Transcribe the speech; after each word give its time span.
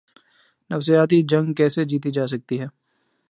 نفسیاتی 0.69 1.21
جنگ 1.23 1.53
کیسے 1.53 1.81
جیتی 1.85 2.11
جا 2.11 2.25
سکتی 2.27 2.55
ہے۔ 2.61 2.67